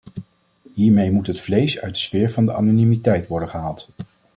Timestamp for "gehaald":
3.49-3.89